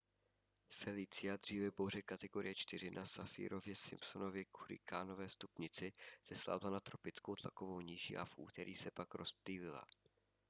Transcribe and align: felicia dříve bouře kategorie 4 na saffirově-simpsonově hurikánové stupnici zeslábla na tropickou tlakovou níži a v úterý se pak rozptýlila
felicia 0.71 1.37
dříve 1.37 1.71
bouře 1.77 2.01
kategorie 2.01 2.55
4 2.55 2.91
na 2.91 3.03
saffirově-simpsonově 3.05 4.45
hurikánové 4.59 5.29
stupnici 5.29 5.93
zeslábla 6.29 6.69
na 6.69 6.79
tropickou 6.79 7.35
tlakovou 7.35 7.81
níži 7.81 8.17
a 8.17 8.25
v 8.25 8.33
úterý 8.37 8.75
se 8.75 8.91
pak 8.91 9.15
rozptýlila 9.15 9.85